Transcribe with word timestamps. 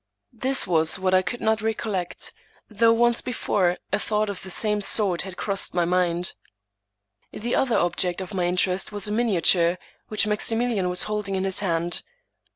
This 0.33 0.65
was 0.65 0.97
what 0.97 1.13
I 1.13 1.21
could 1.21 1.41
not 1.41 1.61
recollect, 1.61 2.33
though 2.67 2.91
once 2.91 3.21
before 3.21 3.77
a 3.93 3.99
thought 3.99 4.31
of 4.31 4.41
the 4.41 4.49
same 4.49 4.81
sort 4.81 5.21
had 5.21 5.37
crossed 5.37 5.75
my 5.75 5.85
mind. 5.85 6.33
The 7.31 7.53
other 7.53 7.77
object 7.77 8.19
of 8.19 8.33
my 8.33 8.45
interest 8.47 8.91
was 8.91 9.07
a 9.07 9.11
miniature, 9.11 9.77
which 10.07 10.25
Maximilian 10.25 10.89
was 10.89 11.03
holding 11.03 11.35
in 11.35 11.43
his 11.43 11.59
hand. 11.59 12.01